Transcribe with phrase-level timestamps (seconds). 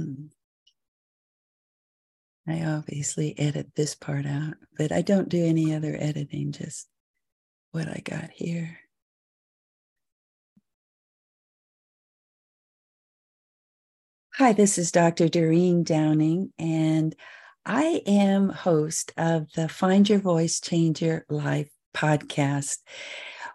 [0.00, 0.26] Hmm.
[2.48, 6.88] I obviously edit this part out, but I don't do any other editing, just
[7.72, 8.78] what I got here.
[14.36, 15.28] Hi, this is Dr.
[15.28, 17.14] Doreen Downing, and
[17.66, 22.78] I am host of the Find Your Voice Change Your Life podcast.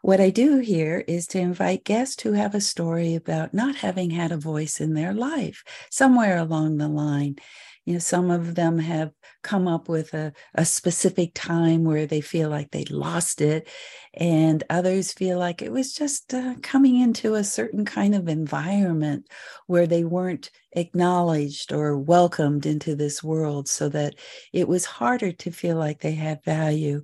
[0.05, 4.11] What I do here is to invite guests who have a story about not having
[4.11, 7.37] had a voice in their life somewhere along the line
[7.85, 9.11] you know some of them have
[9.43, 13.67] come up with a, a specific time where they feel like they lost it
[14.15, 19.27] and others feel like it was just uh, coming into a certain kind of environment
[19.67, 24.15] where they weren't acknowledged or welcomed into this world so that
[24.51, 27.03] it was harder to feel like they had value.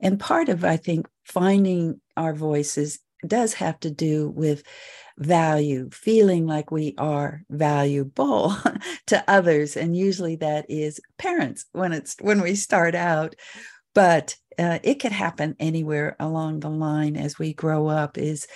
[0.00, 4.62] And part of i think finding our voices does have to do with
[5.18, 8.56] value, feeling like we are valuable
[9.06, 9.76] to others.
[9.76, 13.34] And usually that is parents when it's when we start out.
[13.94, 18.46] But uh, it could happen anywhere along the line as we grow up is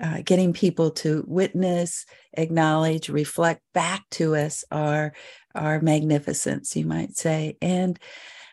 [0.00, 5.14] uh, getting people to witness acknowledge reflect back to us our
[5.54, 7.98] our magnificence you might say and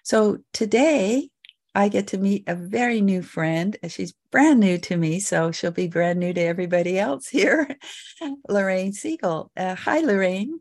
[0.03, 1.29] so today
[1.75, 3.75] I get to meet a very new friend.
[3.87, 7.77] She's brand new to me, so she'll be brand new to everybody else here.
[8.49, 9.51] Lorraine Siegel.
[9.57, 10.59] Uh, hi, Lorraine.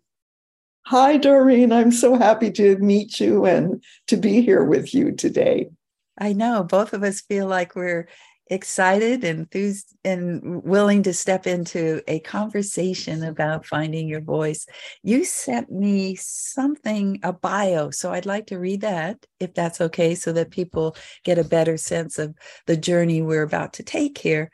[0.87, 1.71] Hi, Doreen.
[1.71, 5.69] I'm so happy to meet you and to be here with you today.
[6.19, 8.09] I know both of us feel like we're
[8.49, 14.67] excited, enthused, and willing to step into a conversation about finding your voice.
[15.03, 17.91] You sent me something, a bio.
[17.91, 21.77] So I'd like to read that if that's okay, so that people get a better
[21.77, 22.35] sense of
[22.67, 24.51] the journey we're about to take here.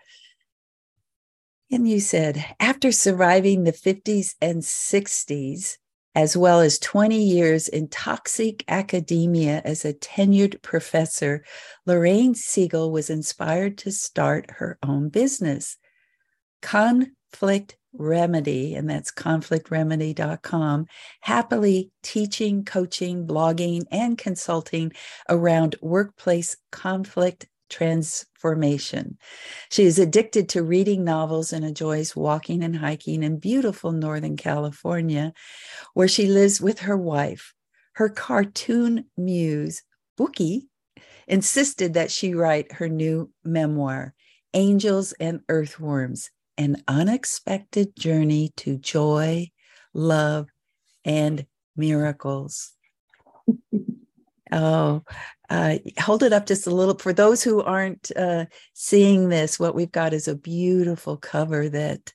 [1.70, 5.77] And you said, after surviving the 50s and 60s,
[6.14, 11.44] as well as 20 years in toxic academia as a tenured professor,
[11.87, 15.77] Lorraine Siegel was inspired to start her own business.
[16.60, 20.87] Conflict Remedy, and that's conflictremedy.com,
[21.21, 24.93] happily teaching, coaching, blogging, and consulting
[25.28, 29.19] around workplace conflict transformation.
[29.71, 35.33] She is addicted to reading novels and enjoys walking and hiking in beautiful Northern California,
[35.95, 37.55] where she lives with her wife.
[37.95, 39.83] Her cartoon muse,
[40.17, 40.69] Bookie,
[41.27, 44.15] insisted that she write her new memoir,
[44.55, 49.50] Angels and Earthworms An Unexpected Journey to Joy,
[49.93, 50.49] Love,
[51.05, 51.47] and
[51.77, 52.73] Miracles.
[54.53, 55.03] Oh,
[55.50, 56.97] uh, hold it up just a little.
[56.97, 62.12] For those who aren't uh, seeing this, what we've got is a beautiful cover that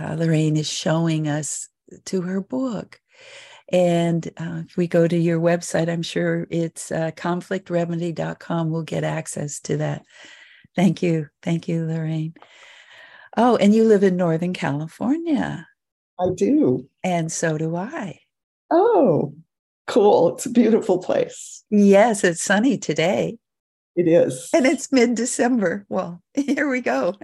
[0.00, 1.68] uh, Lorraine is showing us
[2.06, 3.00] to her book.
[3.70, 8.70] And uh, if we go to your website, I'm sure it's uh, conflictremedy.com.
[8.70, 10.04] We'll get access to that.
[10.76, 11.28] Thank you.
[11.42, 12.34] Thank you, Lorraine.
[13.36, 15.66] Oh, and you live in Northern California.
[16.20, 16.88] I do.
[17.02, 18.20] And so do I.
[18.70, 19.34] Oh,
[19.86, 20.34] cool.
[20.34, 21.64] It's a beautiful place.
[21.70, 23.38] Yes, it's sunny today.
[23.96, 24.50] It is.
[24.52, 25.86] And it's mid December.
[25.88, 27.14] Well, here we go.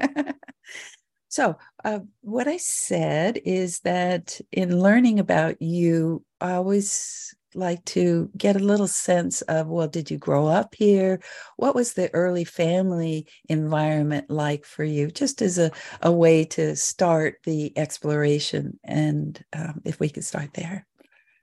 [1.28, 8.30] so, uh, what I said is that in learning about you, I always like to
[8.36, 11.20] get a little sense of well, did you grow up here?
[11.56, 15.10] What was the early family environment like for you?
[15.10, 15.72] Just as a,
[16.02, 18.78] a way to start the exploration.
[18.84, 20.86] And um, if we could start there.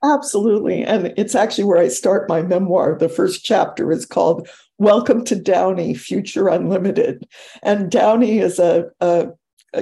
[0.04, 0.84] Absolutely.
[0.84, 2.96] And it's actually where I start my memoir.
[2.96, 4.48] The first chapter is called
[4.78, 7.26] Welcome to Downey, Future Unlimited.
[7.64, 9.30] And Downey is a, a,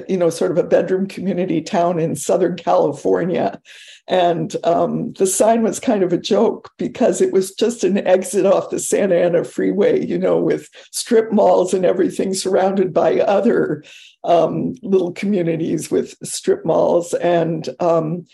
[0.09, 3.60] you know, sort of a bedroom community town in Southern California.
[4.09, 8.47] And um, the sign was kind of a joke because it was just an exit
[8.47, 13.85] off the Santa Ana freeway, you know, with strip malls and everything surrounded by other
[14.25, 17.12] um, little communities with strip malls.
[17.14, 18.26] And um,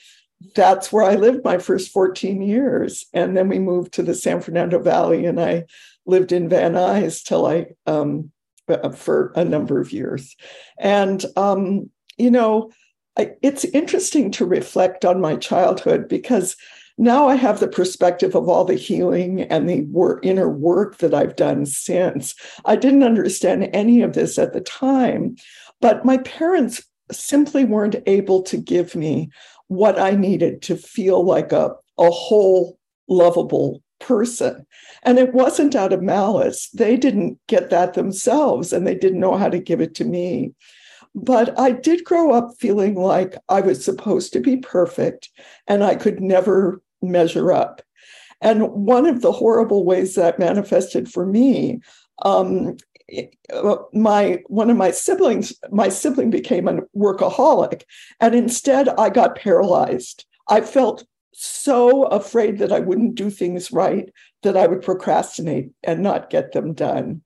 [0.54, 3.06] that's where I lived my first 14 years.
[3.12, 5.64] And then we moved to the San Fernando Valley, and I
[6.06, 8.30] lived in Van Nuys till I, um,
[8.68, 10.36] uh, for a number of years.
[10.78, 12.70] And, um, you know,
[13.16, 16.56] I, it's interesting to reflect on my childhood because
[16.98, 21.14] now I have the perspective of all the healing and the work, inner work that
[21.14, 22.34] I've done since.
[22.64, 25.36] I didn't understand any of this at the time,
[25.80, 29.30] but my parents simply weren't able to give me
[29.68, 32.78] what I needed to feel like a, a whole,
[33.08, 34.66] lovable person.
[35.02, 36.68] And it wasn't out of malice.
[36.70, 40.52] They didn't get that themselves and they didn't know how to give it to me.
[41.14, 45.30] But I did grow up feeling like I was supposed to be perfect
[45.66, 47.82] and I could never measure up.
[48.40, 51.80] And one of the horrible ways that manifested for me,
[52.22, 52.76] um,
[53.92, 57.82] my one of my siblings, my sibling became a workaholic,
[58.20, 60.24] and instead I got paralyzed.
[60.48, 64.10] I felt so afraid that I wouldn't do things right
[64.42, 67.22] that I would procrastinate and not get them done.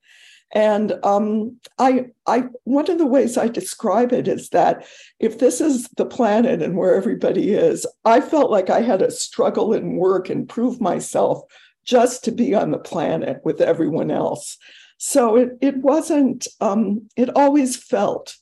[0.52, 4.86] And um, I, I, one of the ways I describe it is that
[5.18, 9.10] if this is the planet and where everybody is, I felt like I had to
[9.10, 11.42] struggle and work and prove myself
[11.84, 14.56] just to be on the planet with everyone else.
[14.98, 18.36] So it, it wasn't, um, it always felt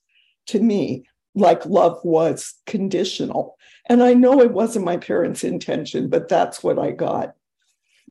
[0.46, 1.04] to me
[1.34, 3.56] like love was conditional.
[3.88, 7.34] And I know it wasn't my parents' intention, but that's what I got.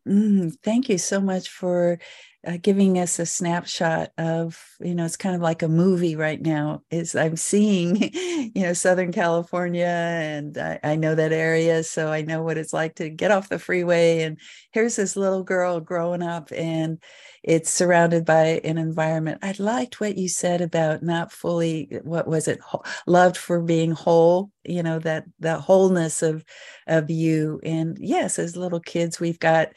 [0.08, 2.00] Mm, thank you so much for
[2.46, 6.42] uh, giving us a snapshot of you know it's kind of like a movie right
[6.42, 12.12] now is i'm seeing you know southern california and I, I, know that area so
[12.12, 14.38] i know what it's like to get off the freeway and
[14.72, 17.00] here's this little girl growing up and
[17.44, 19.40] it's surrounded by an environment.
[19.42, 22.60] I liked what you said about not fully what was it
[23.06, 26.44] loved for being whole you know that the wholeness of
[26.88, 29.70] of you and yes as little kids we've got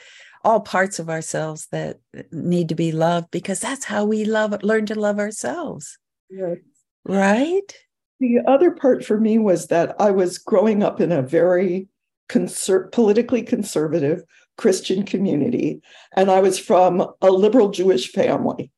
[0.47, 1.99] all parts of ourselves that
[2.31, 5.99] need to be loved because that's how we love learn to love ourselves.
[6.31, 6.59] Yes.
[7.05, 7.75] right?
[8.21, 11.89] The other part for me was that i was growing up in a very
[12.29, 14.23] conser- politically conservative
[14.57, 15.81] christian community
[16.17, 18.71] and i was from a liberal jewish family.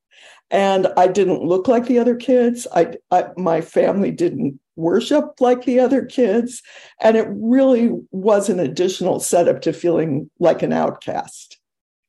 [0.51, 2.67] And i didn't look like the other kids.
[2.75, 6.63] I, I my family didn't worship like the other kids.
[7.03, 11.58] And it really was an additional setup to feeling like an outcast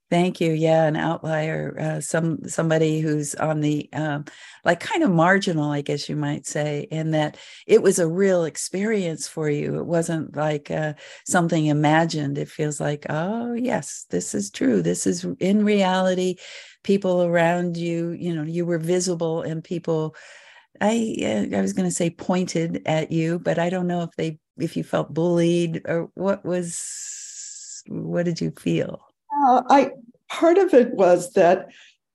[0.09, 0.51] Thank you.
[0.53, 4.25] Yeah, an outlier, uh, some somebody who's on the um,
[4.65, 8.43] like kind of marginal, I guess you might say, in that it was a real
[8.43, 9.77] experience for you.
[9.79, 10.93] It wasn't like uh,
[11.27, 12.39] something imagined.
[12.39, 14.81] It feels like, oh yes, this is true.
[14.81, 16.37] This is in reality.
[16.83, 20.15] People around you, you know, you were visible, and people.
[20.81, 24.39] I I was going to say pointed at you, but I don't know if they
[24.59, 29.01] if you felt bullied or what was what did you feel?
[29.49, 29.91] Uh, I
[30.29, 31.69] part of it was that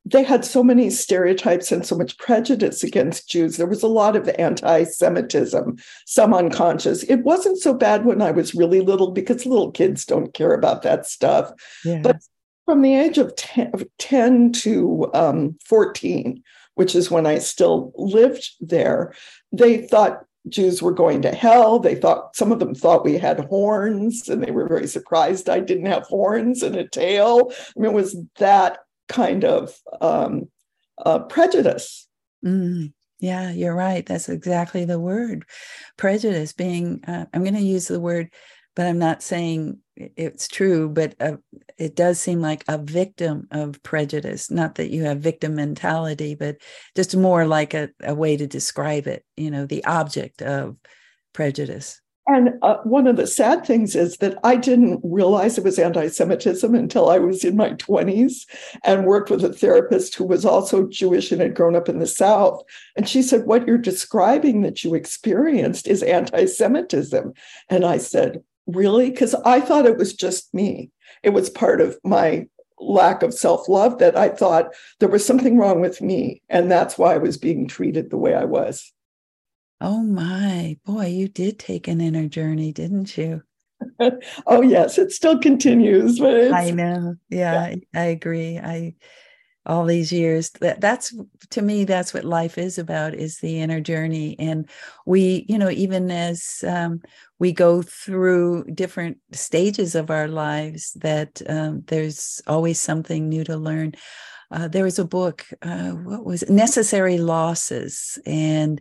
[0.05, 3.57] they had so many stereotypes and so much prejudice against Jews.
[3.57, 7.03] There was a lot of anti Semitism, some unconscious.
[7.05, 10.83] It wasn't so bad when I was really little because little kids don't care about
[10.83, 11.51] that stuff.
[11.85, 12.01] Yeah.
[12.03, 12.19] But
[12.67, 16.43] from the age of 10, 10 to um, 14,
[16.75, 19.15] which is when I still lived there,
[19.53, 21.79] they thought Jews were going to hell.
[21.79, 25.61] They thought some of them thought we had horns, and they were very surprised I
[25.61, 27.51] didn't have horns and a tail.
[27.51, 30.49] I mean, it was that kind of um,
[31.05, 32.07] uh, prejudice.
[32.45, 34.05] Mm, yeah, you're right.
[34.05, 35.45] That's exactly the word
[35.97, 36.53] prejudice.
[36.53, 38.31] Being, uh, I'm going to use the word
[38.75, 41.37] but I'm not saying it's true, but uh,
[41.79, 44.51] it does seem like a victim of prejudice.
[44.51, 46.57] Not that you have victim mentality, but
[46.97, 50.77] just more like a, a way to describe it, you know, the object of
[51.33, 52.01] prejudice.
[52.27, 56.09] And uh, one of the sad things is that I didn't realize it was anti
[56.09, 58.47] Semitism until I was in my 20s
[58.83, 62.07] and worked with a therapist who was also Jewish and had grown up in the
[62.07, 62.63] South.
[62.97, 67.35] And she said, What you're describing that you experienced is anti Semitism.
[67.69, 69.11] And I said, really?
[69.11, 70.91] Because I thought it was just me.
[71.23, 72.47] It was part of my
[72.79, 76.43] lack of self love that I thought there was something wrong with me.
[76.49, 78.93] And that's why I was being treated the way I was.
[79.81, 83.43] Oh my boy, you did take an inner journey, didn't you?
[84.47, 86.19] oh yes, it still continues.
[86.19, 87.17] But I know.
[87.29, 88.59] Yeah, yeah, I agree.
[88.59, 88.95] I
[89.67, 90.51] all these years.
[90.61, 91.15] That that's
[91.51, 94.37] to me that's what life is about is the inner journey.
[94.39, 94.69] And
[95.07, 97.03] we you know even as um,
[97.39, 103.57] we go through different stages of our lives that um, there's always something new to
[103.57, 103.95] learn.
[104.51, 106.51] Uh, there was a book uh, what was it?
[106.51, 108.19] necessary losses.
[108.27, 108.81] And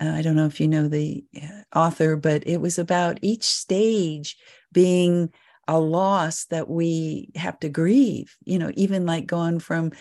[0.00, 3.42] uh, i don't know if you know the uh, author but it was about each
[3.42, 4.36] stage
[4.72, 5.28] being
[5.68, 9.92] a loss that we have to grieve you know even like going from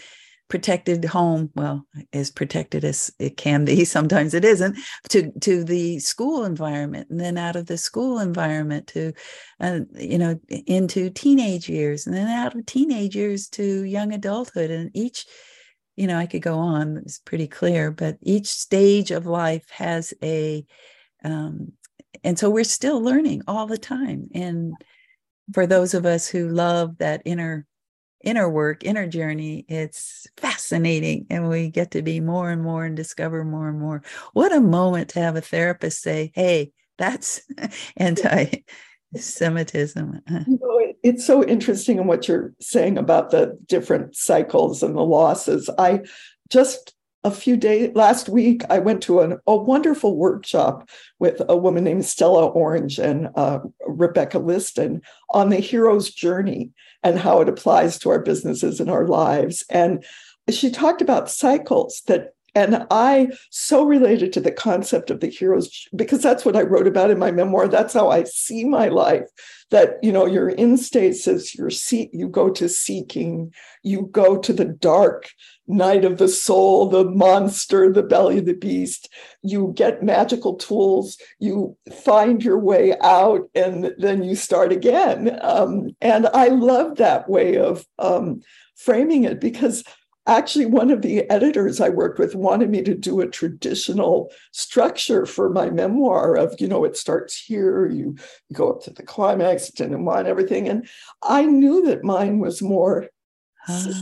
[0.50, 4.78] protected home well as protected as it can be sometimes it isn't
[5.10, 9.12] to to the school environment and then out of the school environment to
[9.60, 14.72] uh, you know into teenage years and then out of teenage years to young adulthood
[14.72, 15.26] and each
[15.98, 20.14] you know i could go on it's pretty clear but each stage of life has
[20.24, 20.66] a
[21.26, 21.74] um,
[22.24, 24.74] and so we're still learning all the time and
[25.54, 27.66] for those of us who love that inner
[28.24, 31.28] inner work, inner journey, it's fascinating.
[31.30, 34.02] And we get to be more and more and discover more and more.
[34.34, 37.42] What a moment to have a therapist say, hey, that's
[37.98, 38.64] anti
[39.16, 40.22] Semitism.
[40.48, 45.02] You know, it's so interesting in what you're saying about the different cycles and the
[45.02, 45.70] losses.
[45.78, 46.02] I
[46.50, 46.94] just
[47.24, 51.84] a few days last week, I went to an, a wonderful workshop with a woman
[51.84, 56.72] named Stella Orange and uh, Rebecca Liston on the hero's journey
[57.04, 59.66] and how it applies to our businesses and our lives.
[59.70, 60.06] And
[60.50, 65.88] she talked about cycles that and I so related to the concept of the heroes
[65.96, 67.68] because that's what I wrote about in my memoir.
[67.68, 69.30] That's how I see my life.
[69.70, 74.54] That you know, you're in stasis, you're see, you go to seeking, you go to
[74.54, 75.30] the dark
[75.68, 79.08] night of the soul, the monster, the belly of the beast.
[79.44, 85.38] You get magical tools, you find your way out, and then you start again.
[85.44, 88.42] Um, and I love that way of um,
[88.76, 89.84] framing it because
[90.28, 95.26] actually one of the editors i worked with wanted me to do a traditional structure
[95.26, 98.16] for my memoir of you know it starts here you
[98.54, 100.68] go up to the climax and everything.
[100.68, 100.88] And
[101.24, 103.08] i knew that mine was more
[103.66, 103.94] huh.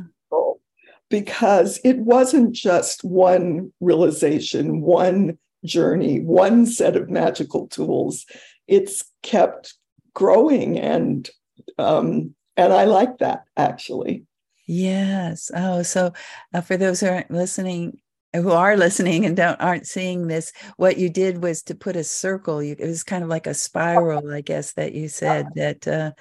[1.09, 8.25] because it wasn't just one realization one journey one set of magical tools.
[8.67, 9.73] It's kept
[10.13, 11.29] growing and
[11.77, 14.25] um, and i like that actually
[14.65, 15.51] Yes.
[15.55, 16.13] Oh, so
[16.53, 17.99] uh, for those who aren't listening,
[18.33, 22.03] who are listening and don't aren't seeing this, what you did was to put a
[22.03, 22.61] circle.
[22.61, 25.87] You, it was kind of like a spiral, I guess that you said that.
[25.87, 26.11] Uh,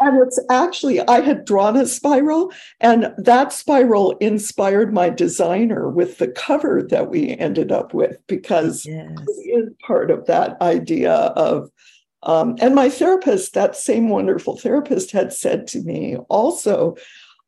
[0.00, 6.18] and it's actually I had drawn a spiral, and that spiral inspired my designer with
[6.18, 9.08] the cover that we ended up with because yes.
[9.28, 11.70] it is part of that idea of
[12.24, 16.96] um, and my therapist, that same wonderful therapist, had said to me also,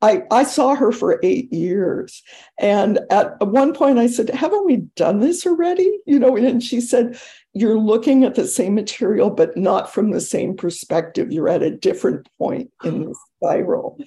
[0.02, 2.22] I, I saw her for eight years.
[2.58, 5.98] And at one point I said, Haven't we done this already?
[6.06, 7.18] You know, and she said,
[7.54, 11.32] You're looking at the same material, but not from the same perspective.
[11.32, 13.98] You're at a different point in the spiral.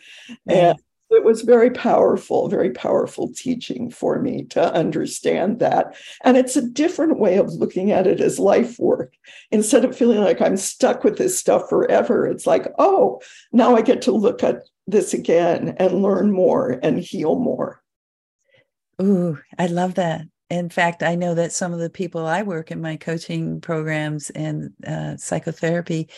[0.47, 0.77] And
[1.09, 5.95] it was very powerful, very powerful teaching for me to understand that.
[6.23, 9.13] And it's a different way of looking at it as life work.
[9.49, 13.81] Instead of feeling like I'm stuck with this stuff forever, it's like, oh, now I
[13.81, 17.81] get to look at this again and learn more and heal more.
[19.01, 20.25] Ooh, I love that.
[20.49, 24.29] In fact, I know that some of the people I work in my coaching programs
[24.31, 26.09] and uh, psychotherapy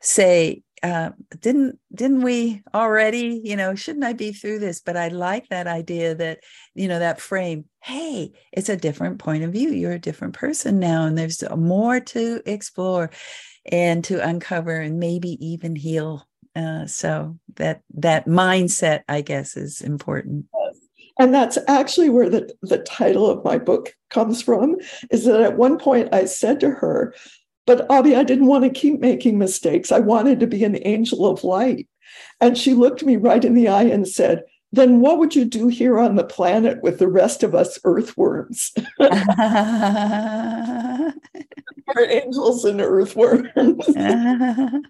[0.00, 1.10] say, uh,
[1.40, 3.40] "Didn't didn't we already?
[3.44, 6.40] You know, shouldn't I be through this?" But I like that idea that
[6.74, 7.66] you know that frame.
[7.82, 9.70] Hey, it's a different point of view.
[9.70, 13.10] You're a different person now, and there's more to explore
[13.70, 19.80] and to uncover, and maybe even heal uh, so that that mindset, I guess, is
[19.80, 20.46] important.
[21.20, 24.76] And that's actually where the, the title of my book comes from.
[25.10, 27.14] Is that at one point I said to her,
[27.66, 29.92] but Abby, I didn't want to keep making mistakes.
[29.92, 31.88] I wanted to be an angel of light.
[32.40, 35.68] And she looked me right in the eye and said, then what would you do
[35.68, 38.72] here on the planet with the rest of us earthworms?
[41.94, 43.88] We're angels and earthworms.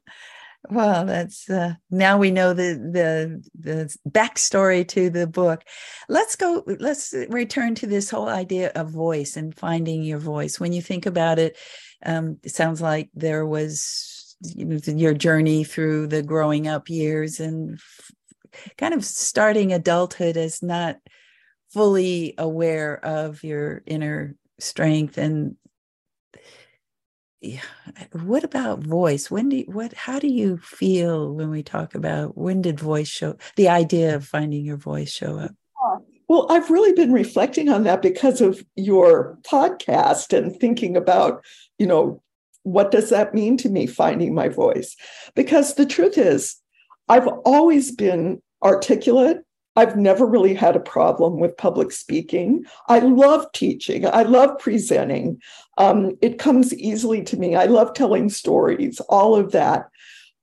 [0.70, 5.62] Well, that's uh, now we know the the the backstory to the book.
[6.08, 6.62] Let's go.
[6.66, 10.58] Let's return to this whole idea of voice and finding your voice.
[10.60, 11.56] When you think about it,
[12.04, 17.40] um, it sounds like there was you know, your journey through the growing up years
[17.40, 17.78] and
[18.78, 20.96] kind of starting adulthood as not
[21.72, 25.56] fully aware of your inner strength and.
[27.42, 27.58] Eh,
[28.12, 29.30] what about voice?
[29.30, 33.08] When do you, what how do you feel when we talk about when did voice
[33.08, 35.52] show the idea of finding your voice show up?
[36.28, 41.44] Well i've really been reflecting on that because of your podcast and thinking about
[41.78, 42.22] you know
[42.64, 44.96] what does that mean to me finding my voice?
[45.34, 46.56] Because the truth is
[47.08, 49.38] i've always been articulate
[49.78, 52.64] I've never really had a problem with public speaking.
[52.88, 54.04] I love teaching.
[54.06, 55.40] I love presenting.
[55.76, 57.54] Um, it comes easily to me.
[57.54, 59.88] I love telling stories, all of that.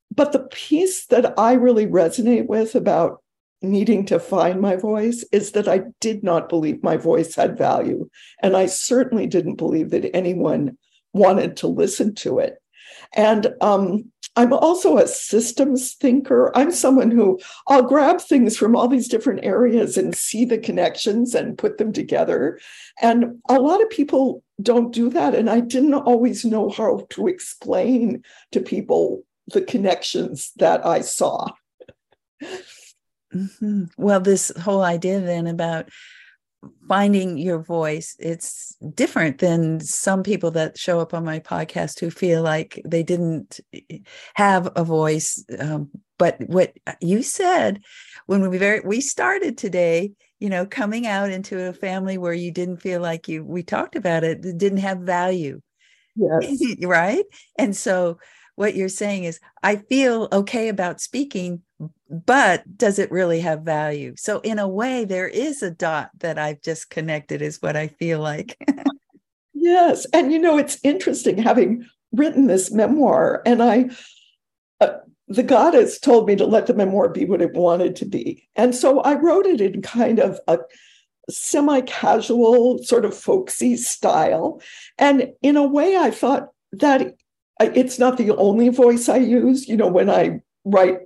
[0.10, 3.22] But the piece that I really resonate with about
[3.62, 8.08] needing to find my voice is that I did not believe my voice had value.
[8.42, 10.78] And I certainly didn't believe that anyone
[11.12, 12.62] wanted to listen to it.
[13.14, 16.52] And um, I'm also a systems thinker.
[16.56, 21.34] I'm someone who I'll grab things from all these different areas and see the connections
[21.34, 22.60] and put them together.
[23.02, 25.36] And a lot of people don't do that.
[25.36, 31.50] And I didn't always know how to explain to people the connections that I saw.
[33.34, 33.86] Mm-hmm.
[33.98, 35.90] Well, this whole idea then about
[36.88, 42.10] finding your voice it's different than some people that show up on my podcast who
[42.10, 43.98] feel like they didn't eh,
[44.36, 47.82] have a voice um, but what you said
[48.26, 52.52] when we very we started today you know coming out into a family where you
[52.52, 55.62] didn't feel like you we talked about it, it didn't have value.
[56.16, 56.62] Yes.
[56.82, 57.26] Right?
[57.58, 58.20] And so
[58.56, 61.62] what you're saying is i feel okay about speaking
[62.10, 66.38] but does it really have value so in a way there is a dot that
[66.38, 68.58] i've just connected is what i feel like
[69.54, 73.90] yes and you know it's interesting having written this memoir and i
[74.82, 78.48] uh, the goddess told me to let the memoir be what it wanted to be.
[78.56, 80.60] And so I wrote it in kind of a
[81.30, 84.62] semi casual, sort of folksy style.
[84.98, 87.16] And in a way, I thought that
[87.60, 89.68] it's not the only voice I use.
[89.68, 91.00] You know, when I write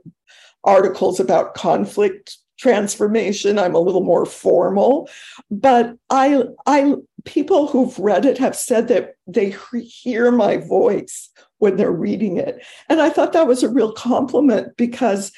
[0.64, 5.10] articles about conflict transformation, I'm a little more formal.
[5.50, 11.78] But I, I, people who've read it have said that they hear my voice when
[11.78, 12.64] they're reading it.
[12.90, 15.32] And I thought that was a real compliment because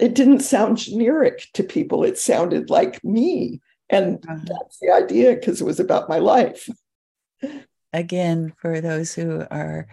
[0.00, 2.04] it didn't sound generic to people.
[2.04, 3.60] It sounded like me.
[3.88, 4.44] And uh-huh.
[4.46, 6.68] that's the idea because it was about my life.
[7.92, 9.88] Again, for those who are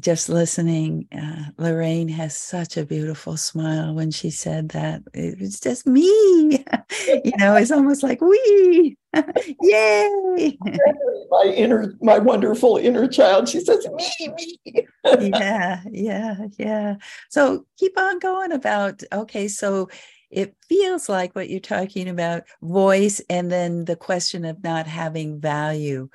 [0.00, 5.02] just listening, uh, Lorraine has such a beautiful smile when she said that.
[5.14, 6.02] It was just me,
[7.06, 8.96] you know, it's almost like we,
[9.62, 10.58] yay.
[11.30, 13.48] My inner, my wonderful inner child.
[13.48, 14.86] She says, me, me.
[15.04, 16.96] yeah, yeah, yeah.
[17.28, 19.88] So keep on going about, okay, so
[20.30, 25.40] it feels like what you're talking about voice and then the question of not having
[25.40, 26.08] value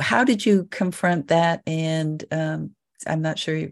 [0.00, 2.75] how did you confront that and um,
[3.06, 3.68] I'm not sure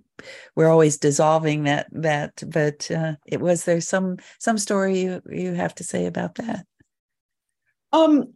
[0.56, 5.54] we're always dissolving that that, but uh, it was there some some story you you
[5.54, 6.66] have to say about that.
[7.92, 8.34] Um,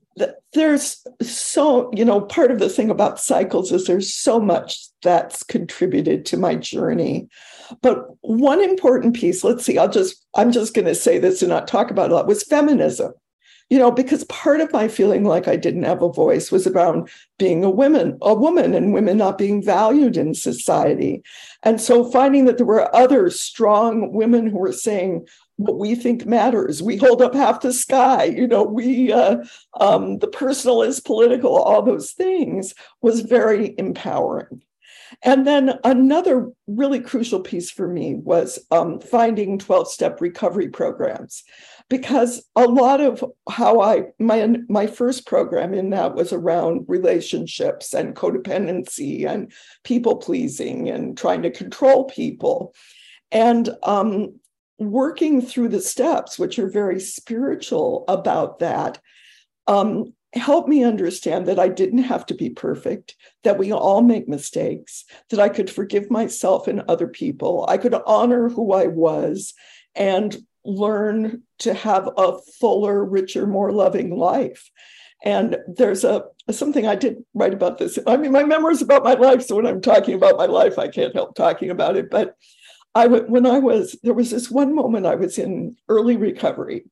[0.52, 5.42] there's so you know part of the thing about cycles is there's so much that's
[5.42, 7.28] contributed to my journey
[7.82, 11.50] but one important piece let's see i'll just i'm just going to say this and
[11.50, 13.12] not talk about a lot was feminism
[13.70, 17.10] you know because part of my feeling like i didn't have a voice was about
[17.38, 21.22] being a woman a woman and women not being valued in society.
[21.62, 25.26] And so finding that there were other strong women who were saying
[25.56, 26.82] what we think matters.
[26.82, 28.24] We hold up half the sky.
[28.24, 29.38] You know we uh,
[29.80, 34.62] um, the personal is political all those things was very empowering
[35.22, 41.44] and then another really crucial piece for me was um, finding 12 step recovery programs
[41.88, 47.94] because a lot of how I my my first program in that was around relationships
[47.94, 49.52] and codependency and
[49.84, 52.74] people pleasing and trying to control people,
[53.32, 54.38] and um,
[54.78, 59.00] working through the steps, which are very spiritual about that.
[59.66, 64.28] Um, helped me understand that I didn't have to be perfect, that we all make
[64.28, 67.64] mistakes, that I could forgive myself and other people.
[67.68, 69.54] I could honor who I was
[69.94, 74.70] and learn to have a fuller, richer, more loving life.
[75.24, 77.98] And there's a something I did write about this.
[78.06, 80.78] I mean, my memoir is about my life, so when I'm talking about my life,
[80.78, 82.10] I can't help talking about it.
[82.10, 82.36] But
[82.94, 86.84] I when I was there was this one moment I was in early recovery,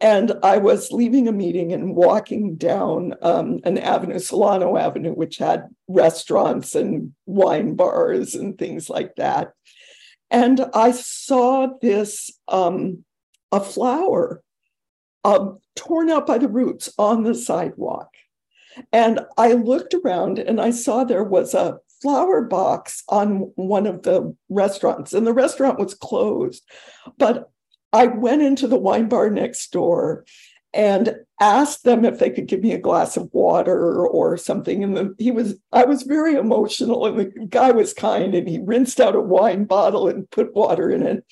[0.00, 5.38] and I was leaving a meeting and walking down um, an avenue, Solano Avenue, which
[5.38, 9.52] had restaurants and wine bars and things like that.
[10.30, 13.04] And I saw this um,
[13.50, 14.42] a flower
[15.24, 18.10] um, torn out by the roots on the sidewalk.
[18.92, 24.02] And I looked around and I saw there was a flower box on one of
[24.02, 26.62] the restaurants, and the restaurant was closed.
[27.16, 27.50] But
[27.92, 30.24] I went into the wine bar next door
[30.74, 34.84] and asked them if they could give me a glass of water or something.
[34.84, 38.58] And the, he was, I was very emotional, and the guy was kind, and he
[38.58, 41.24] rinsed out a wine bottle and put water in it.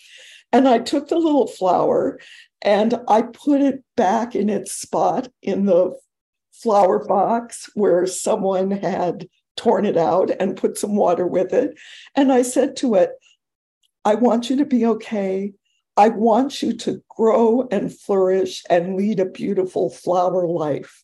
[0.52, 2.18] And I took the little flower
[2.62, 5.94] and I put it back in its spot in the
[6.52, 11.76] flower box where someone had torn it out and put some water with it.
[12.14, 13.10] And I said to it,
[14.04, 15.52] I want you to be okay.
[15.96, 21.02] I want you to grow and flourish and lead a beautiful flower life.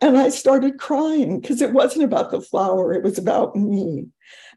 [0.00, 4.06] And I started crying because it wasn't about the flower, it was about me.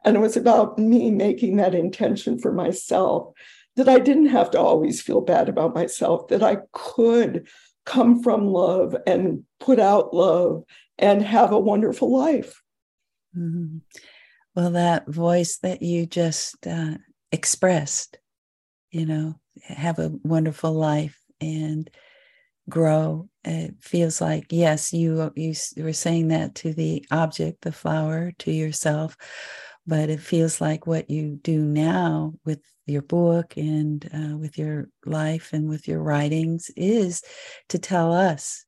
[0.05, 3.33] And it was about me making that intention for myself
[3.75, 7.47] that I didn't have to always feel bad about myself, that I could
[7.85, 10.63] come from love and put out love
[10.97, 12.61] and have a wonderful life.
[13.35, 13.79] Mm-hmm.
[14.55, 16.97] Well, that voice that you just uh,
[17.31, 18.19] expressed,
[18.91, 21.19] you know, have a wonderful life.
[21.41, 21.89] and
[22.69, 23.29] grow.
[23.43, 28.51] It feels like yes, you you were saying that to the object, the flower, to
[28.51, 29.17] yourself,
[29.85, 34.89] but it feels like what you do now with your book and uh, with your
[35.05, 37.21] life and with your writings is
[37.69, 38.65] to tell us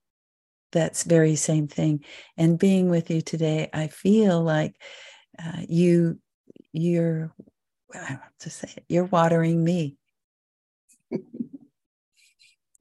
[0.74, 2.04] that very same thing.
[2.38, 4.76] And being with you today, I feel like
[5.42, 6.20] uh, you
[6.74, 7.34] you're
[7.94, 9.96] I have to say it, you're watering me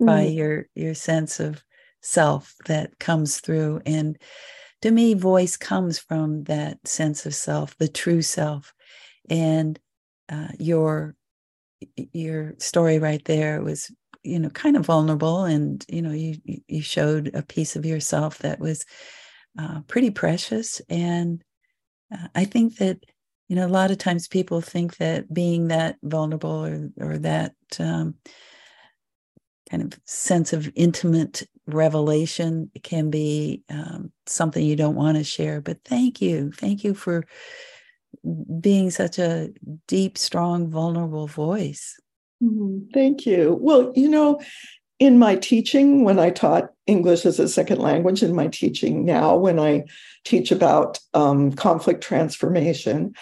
[0.00, 0.34] by mm.
[0.34, 1.62] your your sense of
[2.00, 3.80] self that comes through.
[3.86, 4.18] And
[4.82, 8.74] to me voice comes from that sense of self the true self.
[9.30, 9.78] And
[10.28, 11.14] uh, your
[11.96, 13.90] your story right there was
[14.22, 18.38] you know kind of vulnerable and you know you you showed a piece of yourself
[18.38, 18.84] that was
[19.58, 20.80] uh, pretty precious.
[20.88, 21.42] And
[22.12, 22.98] uh, i think that
[23.48, 27.54] you know a lot of times people think that being that vulnerable or or that
[27.78, 28.14] um,
[29.74, 35.24] kind of sense of intimate revelation it can be um, something you don't want to
[35.24, 35.60] share.
[35.60, 36.52] But thank you.
[36.52, 37.24] Thank you for
[38.60, 39.50] being such a
[39.88, 41.96] deep, strong, vulnerable voice.
[42.42, 42.90] Mm-hmm.
[42.92, 43.58] Thank you.
[43.60, 44.40] Well, you know,
[45.00, 49.36] in my teaching, when I taught English as a second language, in my teaching now,
[49.36, 49.84] when I
[50.24, 53.14] teach about um, conflict transformation,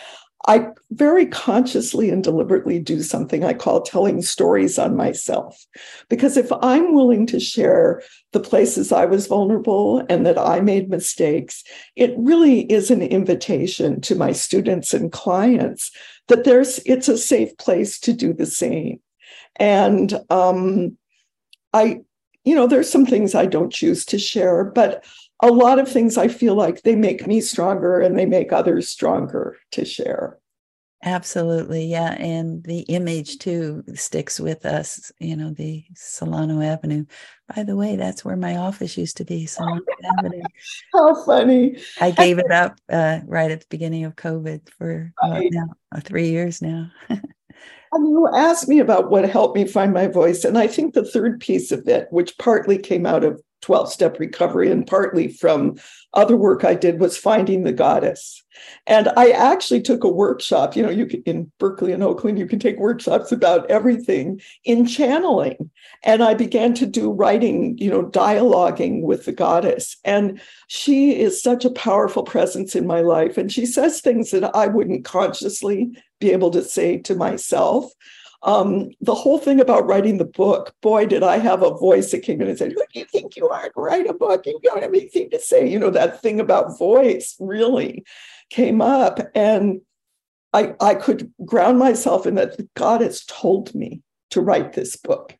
[0.48, 5.64] I very consciously and deliberately do something I call telling stories on myself.
[6.08, 8.02] Because if I'm willing to share
[8.32, 11.62] the places I was vulnerable and that I made mistakes,
[11.94, 15.92] it really is an invitation to my students and clients
[16.28, 19.00] that there's it's a safe place to do the same.
[19.56, 20.96] And um,
[21.72, 22.00] I,
[22.44, 25.04] you know, there's some things I don't choose to share, but
[25.42, 28.88] a lot of things I feel like they make me stronger and they make others
[28.88, 30.38] stronger to share.
[31.04, 31.86] Absolutely.
[31.86, 32.12] Yeah.
[32.12, 37.06] And the image too sticks with us, you know, the Solano Avenue.
[37.54, 39.82] By the way, that's where my office used to be, Solano
[40.18, 40.42] Avenue.
[40.92, 41.78] How funny.
[42.00, 45.50] I gave it up uh, right at the beginning of COVID for right.
[45.52, 46.90] now, uh, three years now.
[47.92, 50.44] And you asked me about what helped me find my voice.
[50.44, 54.18] And I think the third piece of it, which partly came out of 12 step
[54.18, 55.76] recovery and partly from
[56.14, 58.42] other work I did, was finding the goddess.
[58.86, 60.76] And I actually took a workshop.
[60.76, 64.86] You know, you can, in Berkeley and Oakland, you can take workshops about everything in
[64.86, 65.70] channeling.
[66.02, 69.96] And I began to do writing, you know, dialoguing with the goddess.
[70.04, 73.38] And she is such a powerful presence in my life.
[73.38, 77.90] And she says things that I wouldn't consciously be able to say to myself.
[78.44, 82.20] Um, the whole thing about writing the book, boy, did I have a voice that
[82.20, 84.46] came in and said, Who do you think you are to write a book?
[84.46, 85.68] You don't have anything to say.
[85.68, 88.04] You know, that thing about voice really
[88.50, 89.20] came up.
[89.34, 89.80] And
[90.52, 95.36] I, I could ground myself in that goddess told me to write this book.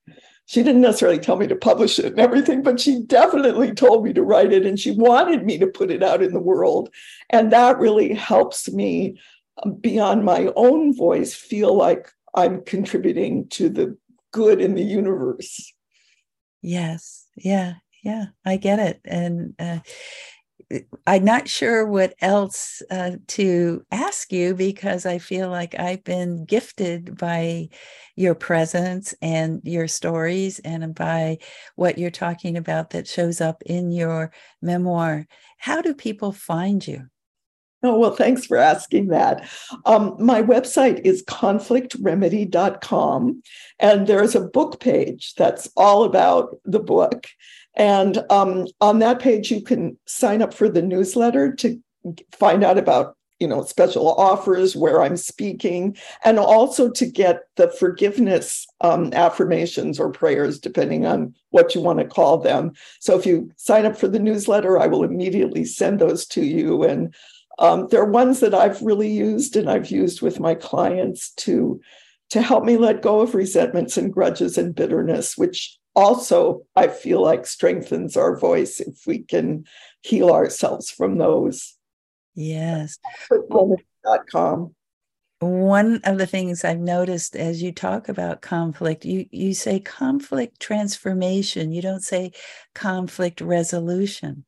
[0.47, 4.13] She didn't necessarily tell me to publish it and everything, but she definitely told me
[4.13, 6.91] to write it and she wanted me to put it out in the world.
[7.31, 9.19] And that really helps me
[9.81, 13.97] beyond my own voice feel like I'm contributing to the
[14.33, 15.73] good in the universe.
[16.63, 17.27] Yes.
[17.37, 17.75] Yeah.
[18.03, 18.27] Yeah.
[18.45, 19.01] I get it.
[19.05, 19.81] And uh,
[21.07, 26.45] I'm not sure what else uh, to ask you because I feel like I've been
[26.45, 27.69] gifted by
[28.17, 31.39] your presence and your stories and by
[31.77, 35.27] what you're talking about that shows up in your memoir.
[35.59, 37.07] How do people find you?
[37.85, 39.45] Oh, well, thanks for asking that.
[39.87, 43.43] Um, my website is conflictremedy.com,
[43.81, 47.27] and there's a book page that's all about the book.
[47.75, 51.83] And um, on that page, you can sign up for the newsletter to
[52.31, 57.69] find out about you know special offers where i'm speaking and also to get the
[57.71, 63.27] forgiveness um, affirmations or prayers depending on what you want to call them so if
[63.27, 67.13] you sign up for the newsletter i will immediately send those to you and
[67.63, 71.81] um, they're ones that I've really used and I've used with my clients to,
[72.31, 77.23] to help me let go of resentments and grudges and bitterness, which also I feel
[77.23, 79.65] like strengthens our voice if we can
[80.03, 81.77] heal ourselves from those.
[82.35, 82.99] Yes.
[84.31, 84.75] .com.
[85.39, 90.59] One of the things I've noticed as you talk about conflict, you, you say conflict
[90.59, 91.71] transformation.
[91.71, 92.33] You don't say
[92.75, 94.45] conflict resolution.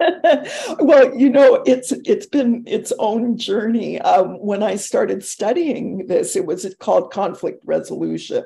[0.00, 4.00] Well, you know, it's it's been its own journey.
[4.00, 8.44] Um, when I started studying this, it was called conflict resolution.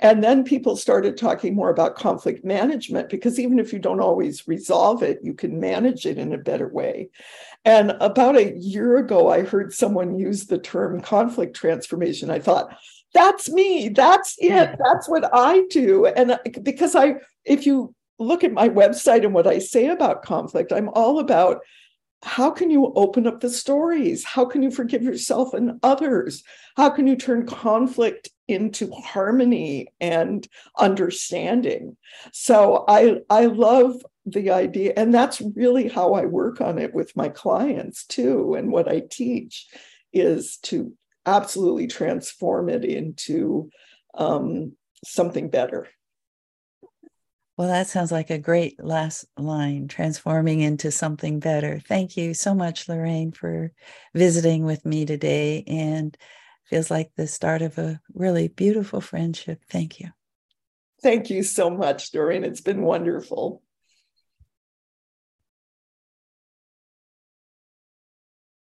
[0.00, 4.46] And then people started talking more about conflict management because even if you don't always
[4.48, 7.10] resolve it, you can manage it in a better way.
[7.64, 12.28] And about a year ago, I heard someone use the term conflict transformation.
[12.28, 12.76] I thought,
[13.14, 13.88] that's me.
[13.88, 14.76] That's it.
[14.84, 16.06] That's what I do.
[16.06, 20.72] And because I, if you look at my website and what I say about conflict,
[20.72, 21.60] I'm all about
[22.22, 24.24] how can you open up the stories?
[24.24, 26.42] How can you forgive yourself and others?
[26.74, 30.46] How can you turn conflict into harmony and
[30.78, 31.96] understanding?
[32.32, 37.14] So I I love the idea and that's really how I work on it with
[37.14, 39.68] my clients too and what I teach
[40.14, 40.94] is to
[41.26, 43.68] absolutely transform it into
[44.14, 44.72] um,
[45.04, 45.88] something better.
[47.56, 51.80] Well, that sounds like a great last line, transforming into something better.
[51.80, 53.72] Thank you so much, Lorraine, for
[54.12, 55.62] visiting with me today.
[55.66, 56.16] And
[56.64, 59.62] feels like the start of a really beautiful friendship.
[59.70, 60.08] Thank you.
[61.02, 62.44] Thank you so much, Doreen.
[62.44, 63.62] It's been wonderful.